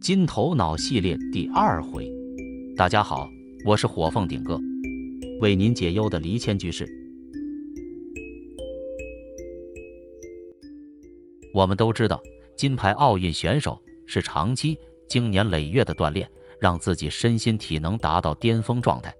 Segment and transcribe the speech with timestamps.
[0.00, 2.10] 金头脑系列第二回，
[2.74, 3.28] 大家好，
[3.66, 4.58] 我是火凤顶哥，
[5.40, 6.88] 为您解忧的离谦居士。
[11.54, 12.20] 我们都知道，
[12.56, 14.76] 金牌奥运选手是长期
[15.06, 19.14] 经年累月的锻炼，让自己身心体能达到巅峰状态。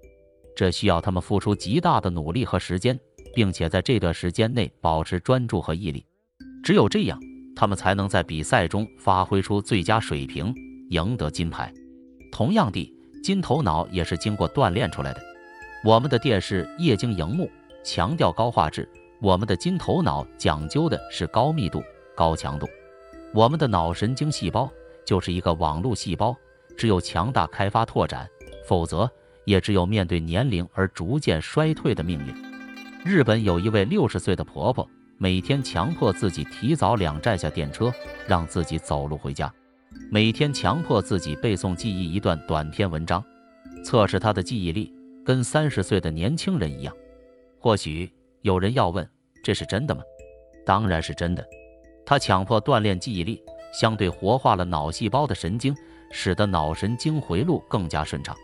[0.55, 2.99] 这需要他们付出极大的努力和时间，
[3.33, 6.03] 并且在这段时间内保持专注和毅力。
[6.63, 7.17] 只有这样，
[7.61, 10.51] 他们才能在比赛中发挥出最佳水平，
[10.89, 11.71] 赢得金牌。
[12.31, 15.21] 同样地，金头脑也是经过锻炼出来的。
[15.85, 17.47] 我们的电视液晶荧幕
[17.83, 18.89] 强调高画质，
[19.21, 21.83] 我们的金头脑讲究的是高密度、
[22.15, 22.67] 高强度。
[23.31, 24.67] 我们的脑神经细胞
[25.05, 26.35] 就是一个网络细胞，
[26.75, 28.27] 只有强大开发拓展，
[28.67, 29.07] 否则
[29.45, 32.33] 也只有面对年龄而逐渐衰退的命运。
[33.05, 34.89] 日本有一位六十岁的婆婆。
[35.21, 37.93] 每天强迫自己提早两站下电车，
[38.27, 39.47] 让自己走路回家；
[40.09, 43.23] 每天强迫自己背诵记忆一段短篇文章，
[43.85, 44.91] 测试他的记忆力，
[45.23, 46.91] 跟三十岁的年轻人一样。
[47.59, 48.11] 或许
[48.41, 49.07] 有人要问，
[49.43, 50.01] 这是真的吗？
[50.65, 51.47] 当然是真的。
[52.03, 55.75] 他强迫锻炼记忆力，相对活化了脑细胞的神经，
[56.09, 58.35] 使得脑神经回路更加顺畅。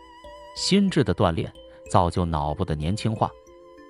[0.54, 1.52] 心智的锻炼
[1.90, 3.28] 造就脑部的年轻化，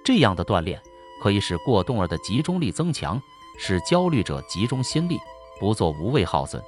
[0.03, 0.81] 这样的锻炼。
[1.21, 3.21] 可以使过动儿的集中力增强，
[3.59, 5.19] 使焦虑者集中心力，
[5.59, 6.63] 不做无谓耗损。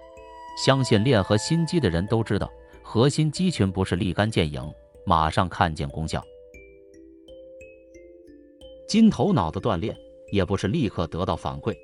[0.64, 2.50] 相信练核心肌的人都知道，
[2.82, 4.62] 核心肌群不是立竿见影，
[5.06, 6.22] 马上看见功效。
[8.88, 9.96] 金头脑的锻炼
[10.32, 11.74] 也不是立刻得到反馈，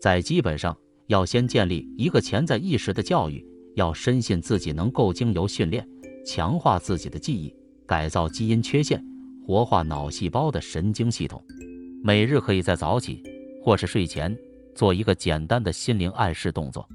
[0.00, 0.76] 在基本上
[1.06, 5.88] 要先建立一个潜在意识的教育，要深信自己能够经由训练
[6.26, 9.02] 强化自己的记忆，改造基因缺陷，
[9.46, 11.42] 活化脑细胞的神经系统。
[12.04, 13.22] 每日可以在早起
[13.62, 14.36] 或是睡前
[14.74, 16.88] 做一个简单的心灵暗示动作，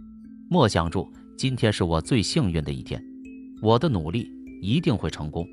[0.49, 3.01] 默想住今天是我最幸运的一天，
[3.61, 4.29] 我的努力
[4.61, 5.47] 一定会成功。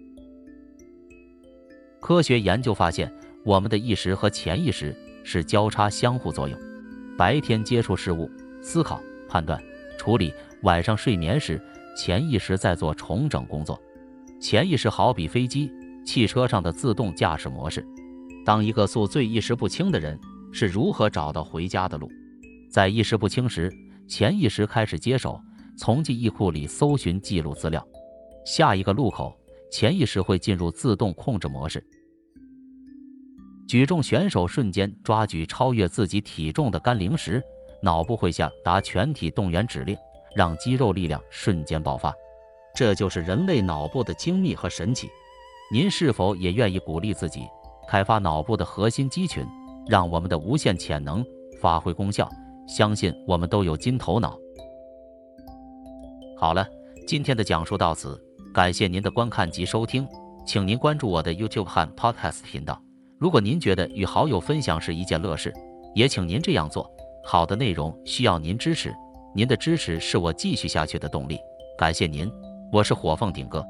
[2.00, 3.12] 科学研究发现，
[3.44, 4.92] 我们的意识和潜意识
[5.22, 6.58] 是交叉相互作用。
[7.16, 8.28] 白天接触事物、
[8.60, 9.62] 思考、判断、
[9.96, 10.32] 处理；
[10.62, 11.62] 晚上睡眠时，
[11.96, 13.80] 潜意识在做重整工作。
[14.40, 15.70] 潜意识好比飞机、
[16.04, 17.86] 汽车上的自动驾驶模式。
[18.44, 20.18] 当一个宿醉、意识不清的人
[20.52, 22.10] 是如何找到回家的路？
[22.70, 23.72] 在意识不清时，
[24.06, 25.40] 潜意识开始接手，
[25.78, 27.86] 从记忆库里搜寻记录资料。
[28.44, 29.34] 下一个路口，
[29.72, 31.82] 潜意识会进入自动控制模式。
[33.66, 37.42] 举重选手瞬间抓举超越自己体重的杆铃时，
[37.82, 39.96] 脑部会下达全体动员指令，
[40.36, 42.14] 让肌肉力量瞬间爆发。
[42.74, 45.08] 这就是人类脑部的精密和神奇。
[45.72, 47.40] 您是否也愿意鼓励自己？
[47.88, 49.46] 开发脑部的核心肌群，
[49.86, 51.24] 让我们的无限潜能
[51.60, 52.28] 发挥功效。
[52.66, 54.38] 相信我们都有金头脑。
[56.36, 56.66] 好了，
[57.06, 58.18] 今天的讲述到此，
[58.52, 60.06] 感谢您的观看及收听，
[60.46, 62.80] 请您关注我的 YouTube 和 Podcast 频道。
[63.18, 65.52] 如果您觉得与好友分享是一件乐事，
[65.94, 66.90] 也请您这样做。
[67.22, 68.94] 好的内容需要您支持，
[69.34, 71.38] 您的支持是我继续下去的动力。
[71.78, 72.30] 感谢您，
[72.72, 73.64] 我是火凤顶哥，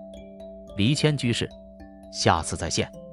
[0.77, 1.49] 离谦居士，
[2.13, 3.04] 下次再见。